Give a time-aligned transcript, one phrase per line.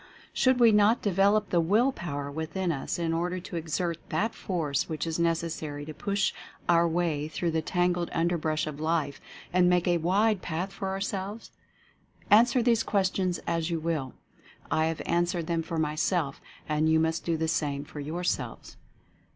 [0.33, 4.33] Should we not de velop the Will Power within us, in order to exert that
[4.33, 6.33] Force which is necessary to push
[6.67, 9.21] our way through the tangled underbrush of Life
[9.53, 11.51] and make a wide path for ourselves?
[12.31, 14.15] Answer these questions as you will.
[14.71, 18.77] I have answered them for myself, and you must do the same for yourselves.